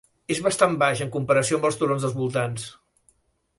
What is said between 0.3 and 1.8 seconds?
És bastant baix en comparació amb els